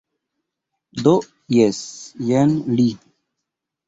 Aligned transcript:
Do, 1.03 1.11
jes 1.55 1.81
jen 2.31 2.57
li... 2.79 2.89